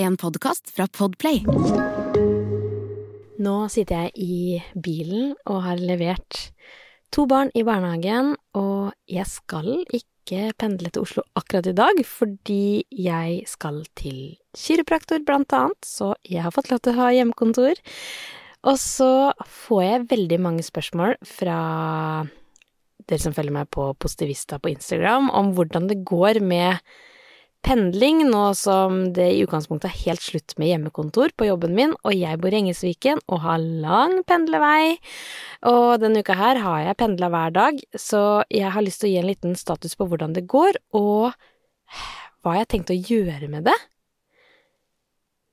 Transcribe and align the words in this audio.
En 0.00 0.14
podkast 0.16 0.70
fra 0.72 0.86
Podplay. 0.88 1.42
Nå 3.44 3.56
sitter 3.68 4.06
jeg 4.06 4.12
i 4.16 4.36
bilen 4.72 5.34
og 5.44 5.58
har 5.66 5.82
levert 5.82 6.38
to 7.12 7.26
barn 7.28 7.50
i 7.52 7.60
barnehagen, 7.68 8.30
og 8.56 8.94
jeg 9.04 9.28
skal 9.28 9.68
ikke 9.84 10.54
pendle 10.56 10.88
til 10.88 11.04
Oslo 11.04 11.26
akkurat 11.36 11.68
i 11.68 11.76
dag, 11.76 12.00
fordi 12.08 12.86
jeg 12.96 13.42
skal 13.50 13.82
til 14.00 14.38
kiropraktor, 14.56 15.20
blant 15.26 15.52
annet, 15.52 15.84
så 15.84 16.14
jeg 16.24 16.46
har 16.46 16.56
fått 16.56 16.72
lov 16.72 16.80
til 16.80 16.96
å 16.96 17.02
ha 17.02 17.12
hjemmekontor. 17.18 17.84
Og 18.72 18.80
så 18.80 19.12
får 19.66 19.84
jeg 19.84 20.08
veldig 20.16 20.40
mange 20.48 20.64
spørsmål 20.64 21.18
fra 21.28 21.60
dere 23.04 23.20
som 23.20 23.36
følger 23.36 23.58
meg 23.60 23.68
på 23.76 23.92
Positivista 24.00 24.56
på 24.56 24.72
Instagram, 24.72 25.28
om 25.28 25.52
hvordan 25.52 25.92
det 25.92 26.00
går 26.08 26.40
med 26.40 26.80
pendling, 27.66 28.22
nå 28.30 28.42
som 28.58 29.02
det 29.16 29.26
i 29.34 29.42
utgangspunktet 29.44 29.90
er 29.90 30.02
helt 30.06 30.24
slutt 30.24 30.54
med 30.58 30.70
hjemmekontor 30.70 31.34
på 31.36 31.48
jobben 31.50 31.74
min, 31.76 31.94
og 32.02 32.16
jeg 32.16 32.40
bor 32.40 32.54
i 32.54 32.60
Engesviken 32.62 33.20
og 33.28 33.42
har 33.44 33.60
lang 33.60 34.20
pendlevei. 34.28 34.96
Og 35.70 36.00
denne 36.02 36.24
uka 36.24 36.36
her 36.38 36.60
har 36.64 36.82
jeg 36.86 36.98
pendla 37.02 37.30
hver 37.32 37.54
dag, 37.56 37.80
så 37.94 38.42
jeg 38.50 38.72
har 38.74 38.86
lyst 38.86 39.04
til 39.04 39.10
å 39.10 39.12
gi 39.14 39.22
en 39.22 39.30
liten 39.30 39.56
status 39.58 39.96
på 39.98 40.08
hvordan 40.10 40.36
det 40.36 40.48
går, 40.50 40.80
og 40.96 41.32
hva 42.40 42.56
jeg 42.56 42.64
har 42.64 42.70
tenkt 42.72 42.94
å 42.94 43.00
gjøre 43.00 43.50
med 43.52 43.68
det. 43.68 43.78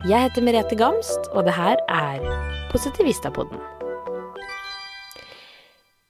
Jeg 0.08 0.28
heter 0.28 0.46
Merete 0.46 0.78
Gamst, 0.78 1.32
og 1.34 1.48
det 1.48 1.58
her 1.58 1.82
er 1.90 2.22
Positivistapodden. 2.70 3.58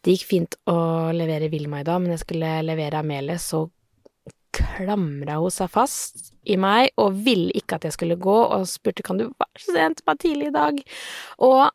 Det 0.04 0.14
gikk 0.16 0.28
fint 0.28 0.56
å 0.72 1.12
levere 1.16 1.50
Vilma 1.52 1.82
i 1.82 1.88
dag, 1.88 2.02
men 2.04 2.14
jeg 2.14 2.22
skulle 2.24 2.52
levere 2.64 3.00
Amelie, 3.02 3.40
så 3.42 3.66
klamra 4.78 5.40
hun 5.42 5.54
seg 5.54 5.72
fast 5.74 6.32
i 6.48 6.56
meg 6.62 6.94
og 7.02 7.18
ville 7.26 7.52
ikke 7.58 7.80
at 7.80 7.90
jeg 7.90 7.98
skulle 7.98 8.20
gå, 8.22 8.38
og 8.54 8.70
spurte 8.70 9.06
kan 9.06 9.20
du 9.20 9.28
være 9.28 9.64
så 9.66 9.76
sent, 9.76 10.06
bare 10.08 10.22
tidlig 10.22 10.52
i 10.52 10.56
dag. 10.56 10.80
Og 11.50 11.66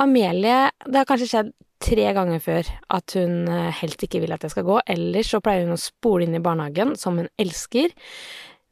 Amelie, 0.00 0.70
det 0.86 1.02
har 1.02 1.08
kanskje 1.08 1.28
skjedd 1.32 1.50
tre 1.80 2.12
ganger 2.16 2.42
før 2.44 2.68
at 2.92 3.16
hun 3.16 3.48
helt 3.48 3.80
helst 3.80 4.04
ikke 4.04 4.20
vil 4.22 4.32
at 4.36 4.44
jeg 4.44 4.52
skal 4.52 4.68
gå, 4.68 4.78
ellers 4.94 5.32
så 5.32 5.40
pleier 5.44 5.66
hun 5.66 5.76
å 5.76 5.80
spole 5.80 6.26
inn 6.26 6.36
i 6.36 6.44
barnehagen, 6.44 6.94
som 7.00 7.18
hun 7.20 7.28
elsker. 7.40 7.92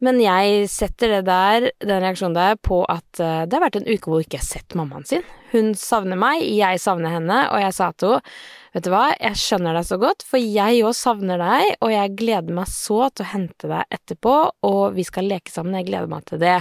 Men 0.04 0.20
jeg 0.22 0.68
setter 0.70 1.16
det 1.16 1.24
der, 1.26 1.70
den 1.82 2.04
reaksjonen 2.04 2.36
der, 2.36 2.54
på 2.62 2.84
at 2.86 3.08
uh, 3.18 3.42
det 3.48 3.56
har 3.56 3.64
vært 3.64 3.80
en 3.80 3.88
uke 3.88 4.06
hvor 4.06 4.20
hun 4.20 4.28
ikke 4.28 4.38
har 4.38 4.46
sett 4.46 4.76
mammaen 4.78 5.06
sin. 5.08 5.26
Hun 5.50 5.72
savner 5.78 6.18
meg, 6.20 6.44
jeg 6.44 6.80
savner 6.82 7.16
henne, 7.16 7.40
og 7.50 7.62
jeg 7.62 7.74
sa 7.74 7.90
til 7.96 8.18
henne 8.18 8.32
vet 8.74 8.84
du 8.84 8.92
hva, 8.92 9.04
jeg 9.16 9.38
skjønner 9.40 9.76
deg 9.78 9.86
så 9.88 9.98
godt, 10.00 10.24
for 10.28 10.38
jeg 10.38 10.82
òg 10.86 10.94
savner 10.96 11.40
deg, 11.40 11.70
og 11.84 11.92
jeg 11.92 12.14
gleder 12.20 12.56
meg 12.60 12.70
så 12.70 13.08
til 13.10 13.24
å 13.24 13.30
hente 13.32 13.70
deg 13.70 13.96
etterpå, 13.96 14.34
og 14.68 14.82
vi 14.96 15.06
skal 15.08 15.28
leke 15.30 15.52
sammen, 15.52 15.78
jeg 15.80 15.88
gleder 15.88 16.10
meg 16.12 16.26
til 16.28 16.42
det. 16.42 16.58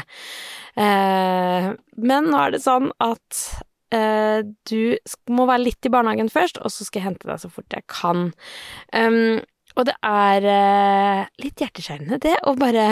Uh, 0.79 1.73
men 1.99 2.31
nå 2.31 2.39
er 2.41 2.55
det 2.55 2.63
sånn 2.63 2.89
at 3.03 3.43
uh, 3.93 4.39
du 4.69 4.81
må 5.33 5.49
være 5.49 5.65
litt 5.67 5.89
i 5.89 5.93
barnehagen 5.93 6.31
først, 6.33 6.61
og 6.63 6.73
så 6.73 6.87
skal 6.87 7.03
jeg 7.03 7.09
hente 7.11 7.29
deg 7.29 7.43
så 7.43 7.51
fort 7.53 7.77
jeg 7.77 7.85
kan. 7.91 8.31
Og 9.77 9.85
det 9.85 9.93
er 10.05 10.47
eh, 10.49 11.27
litt 11.43 11.61
hjerteskjærende, 11.61 12.17
det, 12.23 12.33
å 12.49 12.55
bare 12.57 12.89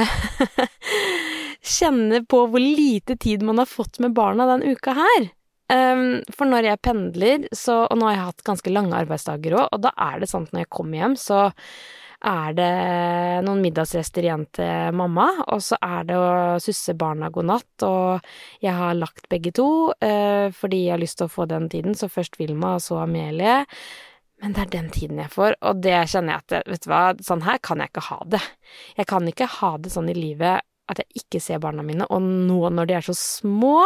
kjenne 1.76 2.22
på 2.30 2.44
hvor 2.52 2.62
lite 2.62 3.18
tid 3.22 3.46
man 3.46 3.62
har 3.62 3.70
fått 3.70 4.00
med 4.04 4.14
barna 4.18 4.48
den 4.54 4.76
uka 4.76 4.94
her. 4.98 5.28
Um, 5.66 6.22
for 6.30 6.46
når 6.46 6.68
jeg 6.68 6.82
pendler, 6.86 7.46
så 7.58 7.88
Og 7.90 7.98
nå 7.98 8.06
har 8.06 8.14
jeg 8.14 8.26
hatt 8.28 8.44
ganske 8.46 8.70
lange 8.70 8.98
arbeidsdager 9.00 9.56
òg, 9.58 9.70
og 9.74 9.80
da 9.82 9.96
er 10.12 10.20
det 10.22 10.30
sånn 10.30 10.46
at 10.46 10.54
når 10.54 10.62
jeg 10.62 10.74
kommer 10.78 11.00
hjem, 11.00 11.16
så 11.18 11.40
er 12.26 12.54
det 12.58 12.68
noen 13.46 13.64
middagsrester 13.64 14.26
igjen 14.26 14.46
til 14.56 14.94
mamma, 14.98 15.26
og 15.50 15.62
så 15.66 15.78
er 15.84 16.06
det 16.06 16.16
å 16.18 16.30
susse 16.62 16.94
barna 16.98 17.32
god 17.34 17.50
natt, 17.50 17.86
og 17.86 18.30
jeg 18.62 18.78
har 18.78 18.98
lagt 18.98 19.26
begge 19.30 19.54
to, 19.58 19.68
uh, 19.90 20.54
fordi 20.54 20.86
jeg 20.86 20.96
har 20.96 21.02
lyst 21.02 21.18
til 21.22 21.30
å 21.30 21.34
få 21.34 21.50
den 21.50 21.66
tiden, 21.74 21.98
så 21.98 22.14
først 22.14 22.38
Vilma, 22.42 22.78
og 22.78 22.86
så 22.86 23.02
Amelie. 23.02 23.64
Men 24.44 24.56
det 24.56 24.66
er 24.66 24.72
den 24.74 24.88
tiden 24.92 25.20
jeg 25.22 25.32
får, 25.32 25.56
og 25.64 25.82
det 25.84 25.98
kjenner 26.12 26.36
jeg 26.36 26.44
at 26.44 26.72
vet 26.72 26.86
du 26.86 26.90
hva, 26.92 27.04
sånn 27.24 27.46
her 27.46 27.60
kan 27.64 27.82
jeg 27.82 27.94
ikke 27.94 28.08
ha 28.10 28.18
det. 28.36 28.42
Jeg 29.00 29.08
kan 29.10 29.30
ikke 29.32 29.52
ha 29.60 29.76
det 29.82 29.94
sånn 29.94 30.12
i 30.12 30.18
livet 30.18 30.66
at 30.92 31.00
jeg 31.02 31.24
ikke 31.24 31.42
ser 31.42 31.62
barna 31.64 31.86
mine, 31.86 32.08
og 32.12 32.22
nå 32.22 32.60
når 32.74 32.90
de 32.90 32.98
er 33.00 33.08
så 33.08 33.16
små 33.18 33.78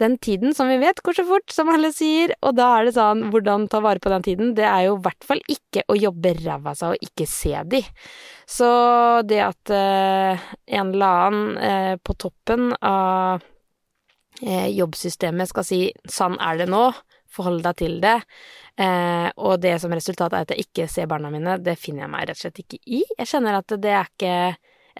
Den 0.00 0.16
tiden, 0.18 0.54
som 0.56 0.70
vi 0.72 0.78
vet, 0.80 1.02
går 1.04 1.14
så 1.14 1.22
fort, 1.28 1.52
som 1.52 1.68
alle 1.68 1.90
sier, 1.94 2.32
og 2.42 2.56
da 2.56 2.64
er 2.78 2.86
det 2.88 2.94
sånn, 2.96 3.26
hvordan 3.30 3.68
ta 3.70 3.78
vare 3.84 4.00
på 4.02 4.10
den 4.10 4.24
tiden? 4.24 4.54
Det 4.56 4.64
er 4.66 4.86
jo 4.86 4.96
i 4.96 5.02
hvert 5.04 5.26
fall 5.28 5.42
ikke 5.52 5.84
å 5.92 5.94
jobbe 5.94 6.32
ræva 6.40 6.72
av 6.72 6.78
seg 6.80 6.94
og 6.96 7.04
ikke 7.06 7.26
se 7.28 7.52
de. 7.70 7.82
Så 8.48 8.70
det 9.28 9.42
at 9.44 9.74
eh, 9.76 10.48
en 10.80 10.94
eller 10.96 11.28
annen 11.28 11.60
eh, 11.68 11.94
på 12.02 12.16
toppen 12.24 12.72
av 12.80 13.44
eh, 14.40 14.72
jobbsystemet 14.72 15.52
skal 15.52 15.68
si 15.68 15.82
'sånn 16.08 16.40
er 16.40 16.64
det 16.64 16.70
nå', 16.72 16.88
forhold 17.32 17.62
deg 17.64 17.78
til 17.80 17.98
det, 18.02 18.18
eh, 18.80 19.28
og 19.36 19.60
det 19.62 19.76
som 19.82 19.94
resultat 19.94 20.32
er 20.32 20.46
at 20.46 20.54
jeg 20.54 20.66
ikke 20.66 20.88
ser 20.90 21.08
barna 21.10 21.32
mine, 21.32 21.58
det 21.62 21.78
finner 21.80 22.06
jeg 22.06 22.14
meg 22.14 22.28
rett 22.28 22.40
og 22.40 22.44
slett 22.44 22.62
ikke 22.64 22.82
i. 22.86 23.02
Jeg 23.18 23.30
kjenner 23.34 23.60
at 23.60 23.76
det 23.82 23.94
er 23.94 24.10
ikke 24.10 24.36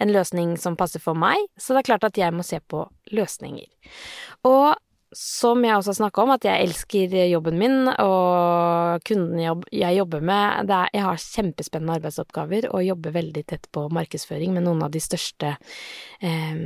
en 0.03 0.13
løsning 0.13 0.55
som 0.57 0.77
passer 0.77 1.03
for 1.03 1.17
meg, 1.17 1.37
så 1.57 1.73
det 1.73 1.83
er 1.83 1.91
klart 1.91 2.07
at 2.09 2.17
jeg 2.17 2.33
må 2.33 2.45
se 2.45 2.57
på 2.65 2.81
løsninger. 3.13 3.69
Og 4.49 4.73
som 5.13 5.61
jeg 5.61 5.77
også 5.77 5.91
har 5.91 5.97
snakka 5.99 6.23
om, 6.23 6.31
at 6.33 6.45
jeg 6.47 6.67
elsker 6.67 7.13
jobben 7.29 7.59
min 7.61 7.89
og 7.91 9.03
kunden 9.07 9.37
jeg 9.71 9.97
jobber 9.97 10.23
med. 10.25 10.71
Er, 10.73 10.89
jeg 10.93 11.05
har 11.05 11.21
kjempespennende 11.21 11.97
arbeidsoppgaver 11.99 12.67
og 12.71 12.85
jobber 12.85 13.15
veldig 13.19 13.45
tett 13.49 13.69
på 13.73 13.85
markedsføring 13.93 14.55
med 14.55 14.65
noen 14.65 14.81
av 14.85 14.93
de 14.93 15.01
største 15.03 15.53
eh, 15.53 16.57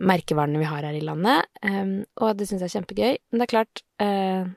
merkevarene 0.00 0.62
vi 0.62 0.70
har 0.70 0.88
her 0.88 0.96
i 0.96 1.04
landet, 1.04 1.50
eh, 1.66 2.00
og 2.20 2.34
det 2.38 2.48
syns 2.48 2.64
jeg 2.64 2.70
er 2.70 2.76
kjempegøy. 2.78 3.20
Men 3.30 3.42
det 3.42 3.46
er 3.46 3.54
klart, 3.54 3.84
eh, 4.02 4.50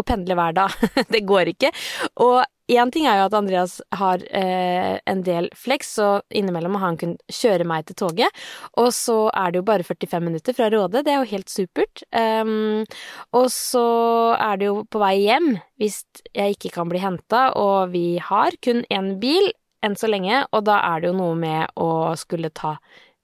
å 0.00 0.06
pendle 0.06 0.36
hver 0.38 0.56
dag. 0.56 0.88
det 1.14 1.24
går 1.28 1.54
ikke. 1.54 1.72
Og 2.24 2.40
én 2.70 2.90
ting 2.92 3.06
er 3.08 3.18
jo 3.18 3.26
at 3.28 3.36
Andreas 3.36 3.76
har 3.98 4.22
eh, 4.36 4.98
en 5.10 5.22
del 5.26 5.48
flex, 5.56 5.94
så 5.98 6.08
innimellom 6.28 6.76
har 6.78 6.84
han 6.84 6.98
kunnet 7.00 7.34
kjøre 7.40 7.66
meg 7.68 7.88
til 7.88 7.98
toget. 8.04 8.42
Og 8.80 8.90
så 8.94 9.18
er 9.34 9.50
det 9.50 9.60
jo 9.60 9.66
bare 9.70 9.86
45 9.86 10.26
minutter 10.26 10.56
fra 10.56 10.70
Råde, 10.72 11.02
det 11.06 11.14
er 11.14 11.20
jo 11.20 11.30
helt 11.32 11.50
supert. 11.52 12.04
Um, 12.14 12.84
og 13.36 13.48
så 13.54 13.86
er 14.36 14.60
det 14.60 14.70
jo 14.70 14.84
på 14.90 15.02
vei 15.02 15.16
hjem 15.24 15.52
hvis 15.80 16.02
jeg 16.36 16.56
ikke 16.56 16.74
kan 16.76 16.90
bli 16.90 17.02
henta, 17.02 17.48
og 17.58 17.94
vi 17.94 18.20
har 18.22 18.56
kun 18.64 18.84
én 18.92 19.14
bil 19.22 19.50
enn 19.84 19.96
så 19.96 20.10
lenge, 20.10 20.44
og 20.52 20.66
da 20.68 20.78
er 20.92 21.00
det 21.00 21.10
jo 21.10 21.16
noe 21.16 21.36
med 21.40 21.72
å 21.80 22.12
skulle 22.20 22.52
ta 22.52 22.76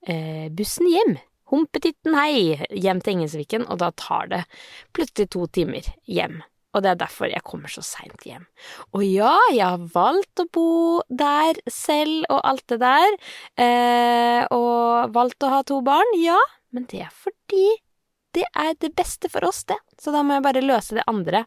eh, 0.09 0.49
bussen 0.57 0.89
hjem. 0.89 1.19
Humpetitten 1.53 2.17
hei 2.19 2.57
hjem 2.75 3.05
til 3.05 3.19
Engelsviken, 3.19 3.69
og 3.71 3.79
da 3.85 3.93
tar 3.95 4.33
det 4.33 4.45
plutselig 4.97 5.31
to 5.37 5.47
timer 5.53 5.87
hjem 6.09 6.41
og 6.77 6.85
det 6.85 6.93
er 6.93 7.01
derfor 7.01 7.31
jeg 7.33 7.45
kommer 7.47 7.73
så 7.73 7.83
seint 7.85 8.27
hjem. 8.29 8.45
Og 8.93 9.05
ja, 9.07 9.33
jeg 9.55 9.65
har 9.65 9.89
valgt 9.95 10.43
å 10.43 10.49
bo 10.53 10.69
der 11.09 11.57
selv 11.73 12.29
og 12.29 12.43
alt 12.45 12.67
det 12.73 12.79
der, 12.83 13.17
eh, 13.57 14.43
og 14.53 15.17
valgt 15.17 15.47
å 15.47 15.53
ha 15.55 15.63
to 15.67 15.81
barn, 15.87 16.13
ja, 16.21 16.39
men 16.77 16.85
det 16.91 17.07
er 17.07 17.13
fordi 17.15 17.71
det 18.37 18.45
er 18.53 18.75
det 18.85 18.93
beste 18.93 19.31
for 19.33 19.47
oss, 19.49 19.63
det. 19.65 19.79
Så 19.97 20.13
da 20.13 20.21
må 20.21 20.37
jeg 20.37 20.45
bare 20.45 20.61
løse 20.61 20.99
det 20.99 21.07
andre. 21.09 21.47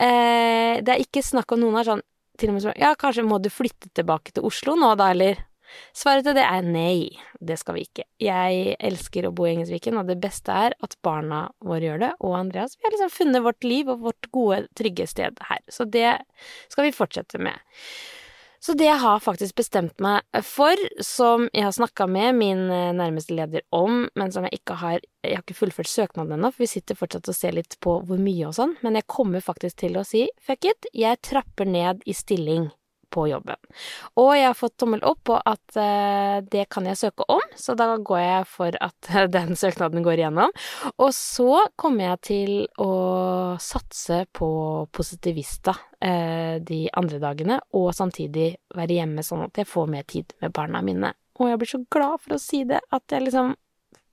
Eh, 0.00 0.80
det 0.80 0.94
er 0.94 1.02
ikke 1.02 1.20
snakk 1.20 1.52
om 1.52 1.60
noen 1.60 1.76
har 1.76 1.90
sånn 1.90 2.04
til 2.40 2.48
og 2.48 2.56
med 2.56 2.64
sånn 2.64 2.78
Ja, 2.80 2.94
kanskje 2.96 3.26
må 3.28 3.36
du 3.42 3.50
flytte 3.52 3.90
tilbake 3.92 4.32
til 4.32 4.46
Oslo 4.48 4.72
nå, 4.78 4.94
da, 4.96 5.10
eller? 5.12 5.42
Svaret 5.96 6.26
til 6.26 6.36
det 6.38 6.44
er 6.46 6.64
nei, 6.66 7.10
det 7.40 7.58
skal 7.60 7.76
vi 7.76 7.84
ikke. 7.86 8.06
Jeg 8.22 8.76
elsker 8.78 9.28
å 9.28 9.34
bo 9.34 9.46
i 9.46 9.52
Engelsviken, 9.56 9.98
og 10.00 10.08
det 10.10 10.20
beste 10.22 10.54
er 10.68 10.76
at 10.84 10.96
barna 11.04 11.44
våre 11.64 11.90
gjør 11.90 12.02
det, 12.06 12.14
og 12.20 12.38
Andreas. 12.38 12.78
Vi 12.78 12.88
har 12.88 12.96
liksom 12.96 13.12
funnet 13.12 13.44
vårt 13.44 13.66
liv 13.66 13.92
og 13.92 14.08
vårt 14.08 14.32
gode, 14.34 14.64
trygge 14.78 15.08
sted 15.10 15.44
her, 15.50 15.62
så 15.68 15.88
det 15.88 16.16
skal 16.72 16.88
vi 16.88 16.96
fortsette 16.96 17.40
med. 17.42 17.60
Så 18.62 18.76
det 18.78 18.86
jeg 18.86 19.02
har 19.02 19.18
faktisk 19.18 19.56
bestemt 19.58 19.98
meg 20.02 20.22
for, 20.46 20.78
som 21.02 21.48
jeg 21.50 21.64
har 21.66 21.72
snakka 21.74 22.06
med 22.06 22.36
min 22.38 22.60
eh, 22.70 22.92
nærmeste 22.94 23.34
leder 23.34 23.64
om, 23.74 24.04
men 24.14 24.30
som 24.30 24.46
jeg 24.46 24.60
ikke 24.60 24.76
har 24.78 25.00
Jeg 25.22 25.36
har 25.36 25.42
ikke 25.42 25.54
fullført 25.54 25.90
søknaden 25.90 26.34
ennå, 26.34 26.50
for 26.50 26.64
vi 26.64 26.70
sitter 26.70 26.98
fortsatt 26.98 27.28
og 27.30 27.34
ser 27.34 27.54
litt 27.54 27.76
på 27.82 28.00
hvor 28.06 28.18
mye 28.18 28.48
og 28.48 28.56
sånn, 28.56 28.72
men 28.82 28.98
jeg 28.98 29.06
kommer 29.10 29.42
faktisk 29.42 29.82
til 29.84 29.98
å 29.98 30.02
si 30.06 30.24
fuck 30.42 30.66
it, 30.66 30.88
jeg 30.94 31.20
trapper 31.22 31.66
ned 31.66 32.02
i 32.06 32.14
stilling 32.14 32.70
på 33.12 33.26
jobben. 33.30 33.58
Og 34.20 34.32
jeg 34.36 34.48
har 34.48 34.56
fått 34.58 34.76
tommel 34.80 35.02
opp 35.06 35.22
på 35.28 35.36
at 35.38 35.78
eh, 35.80 36.38
det 36.52 36.66
kan 36.72 36.86
jeg 36.88 37.00
søke 37.00 37.26
om, 37.32 37.42
så 37.58 37.76
da 37.78 37.90
går 37.96 38.20
jeg 38.22 38.48
for 38.50 38.78
at 38.88 39.12
den 39.36 39.56
søknaden 39.58 40.04
går 40.04 40.22
igjennom. 40.22 40.52
Og 40.96 41.12
så 41.16 41.66
kommer 41.76 42.12
jeg 42.12 42.22
til 42.30 42.52
å 42.82 42.92
satse 43.62 44.24
på 44.32 44.50
Positivista 44.92 45.74
eh, 46.00 46.58
de 46.62 46.84
andre 46.98 47.20
dagene, 47.22 47.58
og 47.78 47.92
samtidig 47.96 48.52
være 48.76 49.00
hjemme 49.00 49.24
sånn 49.26 49.46
at 49.46 49.62
jeg 49.62 49.68
får 49.68 49.90
mer 49.92 50.08
tid 50.08 50.32
med 50.42 50.54
barna 50.56 50.82
mine. 50.84 51.12
Og 51.40 51.50
jeg 51.50 51.60
blir 51.60 51.70
så 51.70 51.84
glad 51.92 52.20
for 52.22 52.36
å 52.36 52.40
si 52.40 52.62
det, 52.68 52.80
at 52.92 53.12
jeg 53.12 53.26
liksom 53.26 53.54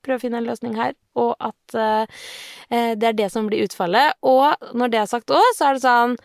prøver 0.05 0.19
å 0.19 0.23
finne 0.23 0.39
en 0.39 0.47
løsning 0.47 0.75
her, 0.79 0.93
og 1.19 1.33
at 1.43 1.75
eh, 1.75 2.93
det 2.95 3.09
er 3.11 3.17
det 3.17 3.29
som 3.33 3.49
blir 3.49 3.65
utfallet. 3.67 4.15
Og 4.23 4.71
når 4.77 4.93
det 4.93 5.01
er 5.01 5.09
sagt 5.11 5.33
òg, 5.33 5.47
så 5.57 5.69
er 5.69 5.77
det 5.77 5.85
sånn 5.85 6.19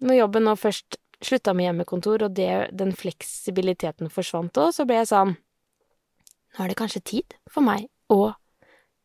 Når 0.00 0.16
jobben 0.16 0.46
nå 0.48 0.54
først 0.56 0.96
slutta 1.24 1.54
med 1.54 1.68
hjemmekontor, 1.68 2.26
og 2.26 2.36
det, 2.36 2.70
den 2.76 2.92
fleksibiliteten 2.96 4.10
forsvant 4.12 4.58
òg, 4.60 4.72
så 4.76 4.86
ble 4.88 5.02
jeg 5.02 5.12
sånn 5.12 5.36
Nå 6.50 6.64
er 6.64 6.72
det 6.72 6.80
kanskje 6.80 7.04
tid 7.06 7.34
for 7.46 7.62
meg 7.62 7.84
å 8.10 8.32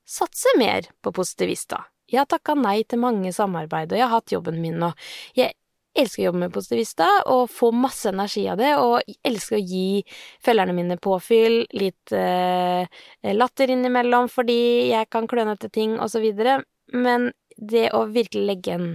satse 0.09 0.49
mer 0.57 0.87
på 1.05 1.11
Positivista. 1.13 1.83
Jeg 2.09 2.23
har 2.23 2.29
takka 2.29 2.55
nei 2.57 2.79
til 2.89 3.03
mange 3.03 3.29
samarbeid, 3.33 3.93
og 3.93 3.99
jeg 3.99 4.05
har 4.05 4.15
hatt 4.15 4.33
jobben 4.33 4.57
min, 4.63 4.81
og 4.81 4.97
jeg 5.37 5.53
elsker 5.95 6.23
å 6.23 6.25
jobbe 6.27 6.41
med 6.41 6.53
Positivista 6.55 7.07
og 7.31 7.49
få 7.53 7.71
masse 7.73 8.09
energi 8.09 8.47
av 8.51 8.59
det, 8.59 8.73
og 8.81 9.15
elsker 9.25 9.57
å 9.57 9.61
gi 9.61 10.01
følgerne 10.45 10.75
mine 10.77 10.97
påfyll, 11.01 11.63
litt 11.77 12.13
eh, 12.17 12.89
latter 13.33 13.73
innimellom 13.73 14.29
fordi 14.31 14.59
jeg 14.91 15.09
kan 15.13 15.29
klønete 15.29 15.71
ting, 15.73 15.99
og 15.99 16.11
så 16.13 16.21
videre, 16.23 16.59
men 16.93 17.31
det 17.55 17.89
å 17.95 18.03
virkelig 18.11 18.45
legge 18.49 18.73
en, 18.75 18.87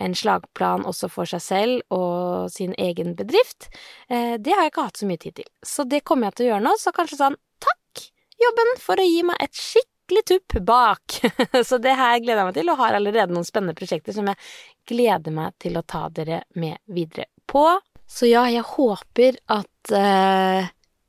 en, 0.00 0.14
slagplan 0.16 0.86
også 0.88 1.10
for 1.12 1.28
seg 1.28 1.42
selv 1.44 1.94
og 1.94 2.52
sin 2.52 2.74
egen 2.80 3.14
bedrift, 3.18 3.68
eh, 4.08 4.36
det 4.40 4.54
har 4.54 4.66
jeg 4.66 4.74
ikke 4.74 4.86
hatt 4.88 5.02
så 5.02 5.08
mye 5.08 5.22
tid 5.22 5.36
til. 5.40 5.50
Så 5.64 5.84
det 5.88 6.04
kommer 6.06 6.30
jeg 6.30 6.38
til 6.38 6.46
å 6.46 6.50
gjøre 6.54 6.66
nå, 6.66 6.76
så 6.80 6.94
kanskje 6.96 7.20
sånn 7.20 7.38
takk, 7.62 8.06
jobben, 8.40 8.72
for 8.82 9.00
å 9.00 9.06
gi 9.06 9.20
meg 9.26 9.42
et 9.44 9.60
skikkelig 9.60 10.24
tupp 10.32 10.56
bak. 10.68 11.18
så 11.68 11.80
det 11.82 11.96
her 11.98 12.16
gleder 12.22 12.42
jeg 12.42 12.50
meg 12.50 12.58
til, 12.60 12.72
og 12.72 12.80
har 12.80 12.98
allerede 12.98 13.36
noen 13.36 13.48
spennende 13.48 13.76
prosjekter 13.78 14.16
som 14.16 14.32
jeg 14.32 14.40
gleder 14.88 15.34
meg 15.34 15.56
til 15.62 15.76
å 15.76 15.84
ta 15.86 16.06
dere 16.14 16.44
med 16.56 16.80
videre 16.88 17.28
på. 17.50 17.68
Så 18.06 18.28
ja, 18.30 18.44
jeg 18.50 18.62
håper 18.62 19.40
at 19.50 19.90
uh, 19.90 20.68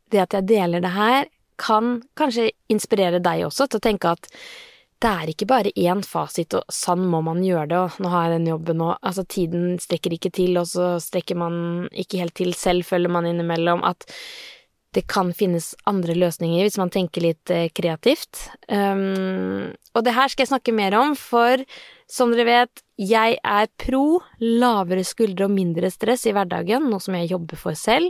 det 0.10 0.21
at 0.24 0.33
jeg 0.33 0.48
deler 0.50 0.81
det 0.81 0.95
her, 0.95 1.27
kan 1.57 1.98
kanskje 2.18 2.51
inspirere 2.69 3.19
deg 3.24 3.48
også 3.48 3.65
til 3.65 3.80
å 3.80 3.86
tenke 3.88 4.12
at 4.13 4.27
det 5.03 5.09
er 5.09 5.29
ikke 5.29 5.47
bare 5.49 5.73
én 5.77 6.01
fasit, 6.05 6.55
og 6.57 6.73
sånn 6.73 7.03
må 7.11 7.21
man 7.25 7.44
gjøre 7.45 7.69
det, 7.69 7.79
og 7.83 7.97
nå 8.01 8.09
har 8.09 8.27
jeg 8.27 8.39
den 8.39 8.51
jobben, 8.51 8.81
og 8.81 8.95
altså 9.05 9.25
tiden 9.29 9.75
strekker 9.81 10.15
ikke 10.15 10.31
til, 10.33 10.57
og 10.57 10.65
så 10.71 10.95
strekker 11.03 11.38
man 11.38 11.88
ikke 11.94 12.21
helt 12.23 12.38
til 12.39 12.55
selv, 12.57 12.88
føler 12.88 13.11
man 13.13 13.27
innimellom, 13.29 13.83
at 13.85 14.07
det 14.95 15.03
kan 15.11 15.29
finnes 15.35 15.73
andre 15.85 16.15
løsninger 16.17 16.63
hvis 16.63 16.79
man 16.79 16.89
tenker 16.89 17.21
litt 17.21 17.51
eh, 17.53 17.67
kreativt. 17.75 18.47
Um, 18.71 19.75
og 19.94 20.05
det 20.07 20.15
her 20.15 20.31
skal 20.31 20.45
jeg 20.45 20.51
snakke 20.53 20.73
mer 20.73 20.95
om, 20.97 21.13
for 21.19 21.61
som 22.09 22.31
dere 22.33 22.47
vet, 22.47 22.83
jeg 22.97 23.38
er 23.38 23.69
pro 23.83 24.21
lavere 24.41 25.03
skuldre 25.05 25.45
og 25.45 25.53
mindre 25.53 25.91
stress 25.93 26.25
i 26.25 26.33
hverdagen, 26.33 26.88
noe 26.89 27.03
som 27.03 27.19
jeg 27.19 27.29
jobber 27.35 27.59
for 27.61 27.77
selv, 27.77 28.09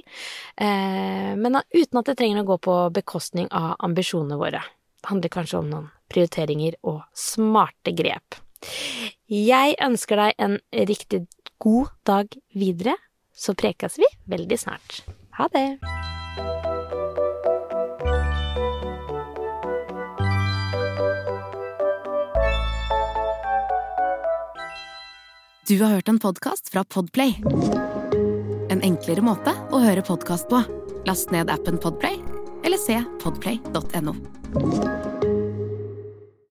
uh, 0.62 1.34
men 1.36 1.60
uten 1.76 2.00
at 2.00 2.14
det 2.14 2.20
trenger 2.22 2.46
å 2.46 2.50
gå 2.54 2.62
på 2.70 2.80
bekostning 3.02 3.52
av 3.52 3.74
ambisjonene 3.84 4.40
våre. 4.40 4.64
Handler 5.08 5.32
kanskje 5.32 5.62
om 5.62 5.70
noen 5.72 5.90
prioriteringer 6.12 6.76
og 6.88 7.04
smarte 7.16 7.94
grep. 7.96 8.40
Jeg 9.28 9.76
ønsker 9.84 10.20
deg 10.20 10.40
en 10.44 10.58
riktig 10.88 11.26
god 11.64 11.94
dag 12.08 12.32
videre, 12.56 12.98
så 13.36 13.56
prekes 13.58 14.00
vi 14.02 14.10
veldig 14.28 14.60
snart. 14.60 15.02
Ha 15.38 15.48
det! 15.54 15.68
Du 25.68 25.82
har 25.84 25.98
hørt 25.98 26.08
en 26.08 26.20
podkast 26.20 26.70
fra 26.72 26.86
Podplay. 26.88 27.36
En 28.72 28.80
enklere 28.84 29.24
måte 29.24 29.52
å 29.72 29.82
høre 29.84 30.04
podkast 30.08 30.48
på. 30.48 30.62
Last 31.08 31.36
ned 31.36 31.52
appen 31.52 31.76
Podplay, 31.84 32.22
eller 32.64 32.80
se 32.80 33.02
podplay.no. 33.24 34.16